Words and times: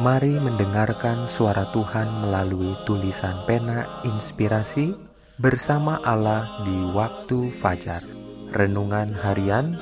Mari 0.00 0.32
mendengarkan 0.40 1.28
suara 1.28 1.68
Tuhan 1.76 2.24
melalui 2.24 2.72
tulisan 2.88 3.44
pena 3.44 4.00
inspirasi 4.00 4.96
bersama 5.36 6.00
Allah 6.00 6.64
di 6.64 6.72
waktu 6.96 7.52
fajar. 7.60 8.00
Renungan 8.48 9.12
harian 9.12 9.76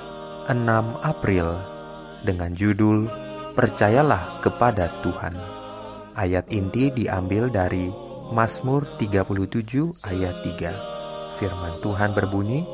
6 0.51 0.59
April 1.07 1.55
dengan 2.27 2.51
judul 2.51 3.07
Percayalah 3.55 4.43
kepada 4.43 4.91
Tuhan. 5.07 5.39
Ayat 6.19 6.51
inti 6.51 6.91
diambil 6.91 7.47
dari 7.47 7.87
Mazmur 8.35 8.91
37 8.99 10.03
ayat 10.03 10.35
3. 10.43 11.39
Firman 11.39 11.79
Tuhan 11.79 12.11
berbunyi, 12.19 12.67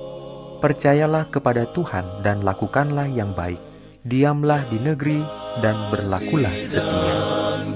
Percayalah 0.64 1.28
kepada 1.28 1.68
Tuhan 1.76 2.24
dan 2.24 2.40
lakukanlah 2.40 3.04
yang 3.04 3.36
baik. 3.36 3.73
Diamlah 4.04 4.68
di 4.68 4.76
negeri 4.76 5.16
dan 5.64 5.88
berlakulah 5.88 6.52
setia. 6.60 7.16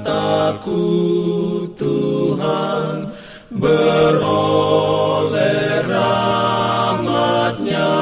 Takut 0.05 1.73
Tuhan 1.73 3.17
beroleh 3.49 4.29
rahmatnya. 5.89 7.97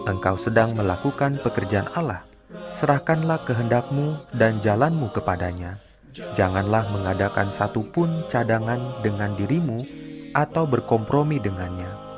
Engkau 0.04 0.36
sedang 0.36 0.76
melakukan 0.76 1.40
pekerjaan 1.40 1.88
Allah. 1.96 2.28
Serahkanlah 2.76 3.40
kehendakmu 3.48 4.28
dan 4.36 4.60
jalanmu 4.60 5.08
kepadanya. 5.16 5.80
Janganlah 6.36 6.84
mengadakan 6.92 7.48
satu 7.48 7.80
pun 7.88 8.28
cadangan 8.28 9.00
dengan 9.00 9.32
dirimu 9.40 9.80
atau 10.36 10.68
berkompromi 10.68 11.40
dengannya 11.40 12.09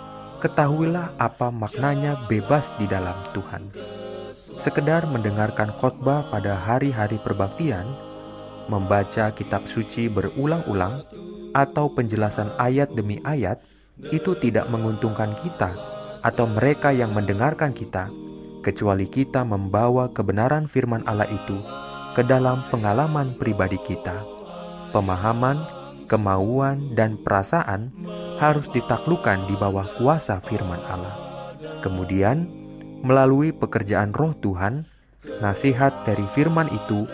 ketahuilah 0.42 1.14
apa 1.22 1.54
maknanya 1.54 2.26
bebas 2.26 2.74
di 2.74 2.90
dalam 2.90 3.14
Tuhan. 3.30 3.70
Sekedar 4.58 5.06
mendengarkan 5.06 5.70
khotbah 5.78 6.26
pada 6.34 6.58
hari-hari 6.58 7.22
perbaktian, 7.22 7.86
membaca 8.66 9.30
kitab 9.38 9.70
suci 9.70 10.10
berulang-ulang, 10.10 11.06
atau 11.54 11.86
penjelasan 11.94 12.50
ayat 12.58 12.90
demi 12.90 13.22
ayat, 13.22 13.62
itu 14.10 14.34
tidak 14.42 14.66
menguntungkan 14.66 15.38
kita 15.38 15.78
atau 16.26 16.50
mereka 16.50 16.90
yang 16.90 17.14
mendengarkan 17.14 17.70
kita, 17.70 18.10
kecuali 18.66 19.06
kita 19.06 19.46
membawa 19.46 20.10
kebenaran 20.10 20.66
firman 20.66 21.06
Allah 21.06 21.30
itu 21.30 21.62
ke 22.18 22.26
dalam 22.26 22.66
pengalaman 22.66 23.38
pribadi 23.38 23.78
kita. 23.86 24.26
Pemahaman, 24.90 25.62
kemauan, 26.10 26.92
dan 26.98 27.14
perasaan 27.16 27.94
harus 28.38 28.68
ditaklukkan 28.70 29.48
di 29.50 29.54
bawah 29.58 29.86
kuasa 29.98 30.38
firman 30.44 30.80
Allah. 30.86 31.16
Kemudian, 31.82 32.46
melalui 33.02 33.50
pekerjaan 33.50 34.14
roh 34.14 34.32
Tuhan, 34.38 34.86
nasihat 35.42 36.06
dari 36.06 36.22
firman 36.32 36.70
itu 36.70 37.06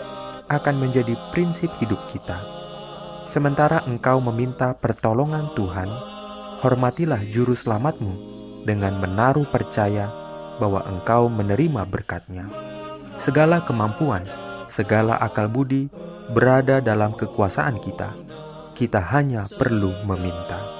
akan 0.49 0.75
menjadi 0.77 1.13
prinsip 1.33 1.69
hidup 1.81 1.99
kita. 2.09 2.41
Sementara 3.29 3.85
engkau 3.85 4.17
meminta 4.17 4.73
pertolongan 4.73 5.53
Tuhan, 5.53 5.89
hormatilah 6.65 7.21
juru 7.29 7.53
selamatmu 7.53 8.13
dengan 8.65 8.97
menaruh 8.97 9.45
percaya 9.49 10.09
bahwa 10.57 10.81
engkau 10.89 11.29
menerima 11.29 11.85
berkatnya. 11.85 12.49
Segala 13.21 13.61
kemampuan, 13.63 14.25
segala 14.65 15.17
akal 15.21 15.45
budi 15.45 15.89
berada 16.33 16.81
dalam 16.81 17.13
kekuasaan 17.13 17.77
kita. 17.81 18.17
Kita 18.73 19.01
hanya 19.11 19.45
perlu 19.45 19.91
meminta. 20.07 20.78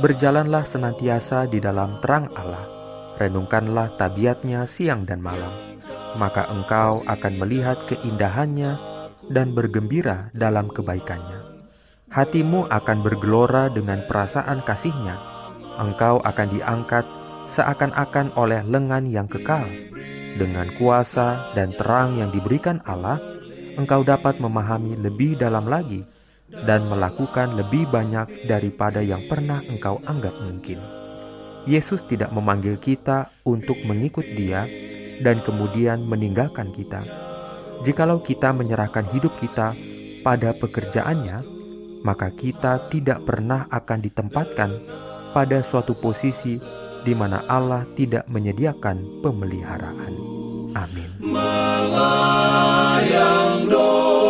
Berjalanlah 0.00 0.64
senantiasa 0.64 1.44
di 1.44 1.60
dalam 1.60 2.00
terang 2.00 2.32
Allah, 2.32 2.64
renungkanlah 3.20 4.00
tabiatnya 4.00 4.64
siang 4.64 5.04
dan 5.04 5.20
malam, 5.20 5.76
maka 6.16 6.48
engkau 6.48 7.04
akan 7.04 7.32
melihat 7.36 7.84
keindahannya 7.84 8.80
dan 9.28 9.52
bergembira 9.52 10.32
dalam 10.32 10.72
kebaikannya. 10.72 11.68
Hatimu 12.08 12.72
akan 12.72 12.98
bergelora 13.04 13.68
dengan 13.68 14.00
perasaan 14.08 14.64
kasihnya, 14.64 15.20
engkau 15.76 16.24
akan 16.24 16.48
diangkat 16.48 17.04
seakan-akan 17.52 18.32
oleh 18.40 18.64
lengan 18.64 19.04
yang 19.04 19.28
kekal. 19.28 19.68
Dengan 20.40 20.72
kuasa 20.80 21.52
dan 21.52 21.76
terang 21.76 22.16
yang 22.16 22.32
diberikan 22.32 22.80
Allah, 22.88 23.20
engkau 23.76 24.00
dapat 24.00 24.40
memahami 24.40 24.96
lebih 24.96 25.36
dalam 25.36 25.68
lagi 25.68 26.08
dan 26.66 26.86
melakukan 26.90 27.54
lebih 27.54 27.86
banyak 27.88 28.50
daripada 28.50 29.00
yang 29.00 29.24
pernah 29.30 29.62
engkau 29.66 30.02
anggap 30.04 30.34
mungkin. 30.42 30.78
Yesus 31.68 32.02
tidak 32.08 32.32
memanggil 32.32 32.80
kita 32.80 33.28
untuk 33.44 33.76
mengikut 33.84 34.24
Dia 34.34 34.64
dan 35.20 35.44
kemudian 35.44 36.02
meninggalkan 36.08 36.72
kita. 36.72 37.04
Jikalau 37.84 38.20
kita 38.20 38.52
menyerahkan 38.52 39.08
hidup 39.12 39.36
kita 39.40 39.76
pada 40.20 40.52
pekerjaannya, 40.56 41.44
maka 42.04 42.32
kita 42.32 42.88
tidak 42.88 43.24
pernah 43.24 43.68
akan 43.68 43.98
ditempatkan 44.00 44.70
pada 45.36 45.60
suatu 45.64 45.96
posisi 45.96 46.60
di 47.00 47.12
mana 47.16 47.44
Allah 47.48 47.88
tidak 47.96 48.28
menyediakan 48.28 49.24
pemeliharaan. 49.24 50.12
Amin. 50.76 51.10
Doa 53.70 54.29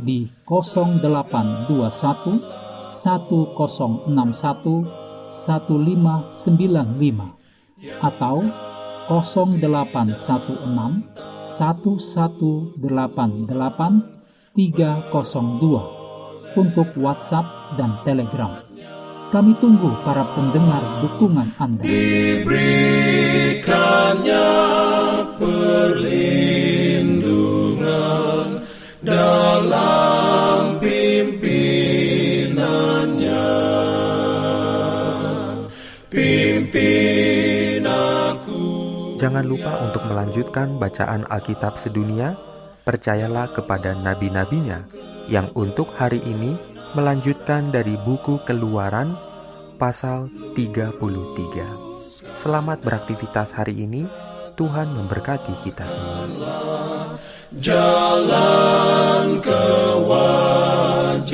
di 0.00 0.24
0821 0.46 2.88
1061 2.88 5.04
1595 5.30 8.00
atau 8.00 8.40
0816 9.10 11.02
1188 11.44 14.14
302 14.54 16.54
untuk 16.54 16.86
WhatsApp 16.94 17.74
dan 17.74 17.98
Telegram. 18.06 18.62
Kami 19.34 19.58
tunggu 19.58 19.90
para 20.06 20.22
pendengar 20.38 21.02
dukungan 21.02 21.50
Anda. 21.58 21.82
pimpin 36.14 37.82
aku. 37.82 38.62
Jangan 39.18 39.42
lupa 39.42 39.82
untuk 39.82 40.06
melanjutkan 40.06 40.78
bacaan 40.78 41.26
Alkitab 41.26 41.74
sedunia. 41.74 42.38
Percayalah 42.84 43.48
kepada 43.50 43.96
nabi-nabinya 43.96 44.84
yang 45.26 45.48
untuk 45.56 45.88
hari 45.96 46.20
ini 46.20 46.52
melanjutkan 46.92 47.72
dari 47.72 47.96
buku 47.96 48.44
Keluaran 48.44 49.16
pasal 49.80 50.28
33. 50.54 50.94
Selamat 52.38 52.84
beraktivitas 52.84 53.56
hari 53.56 53.82
ini. 53.82 54.04
Tuhan 54.54 54.86
memberkati 54.94 55.66
kita 55.66 55.82
semua. 55.90 56.30
Jalan 57.58 59.42
kewajiban 59.42 61.24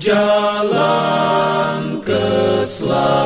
jalan 0.00 2.00
keselamatan. 2.00 3.19